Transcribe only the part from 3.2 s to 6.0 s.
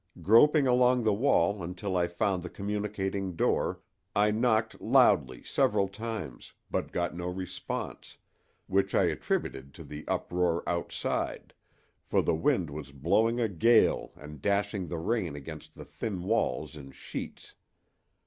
door I knocked loudly several